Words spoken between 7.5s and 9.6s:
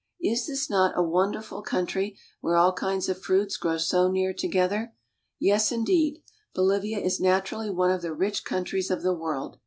one of the rich countries of the world.